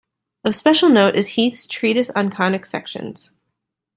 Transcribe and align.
Of 0.43 0.55
special 0.55 0.89
note 0.89 1.13
is 1.15 1.27
Heath's 1.27 1.67
"Treatise 1.67 2.09
on 2.09 2.31
Conic 2.31 2.65
Sections". 2.65 3.35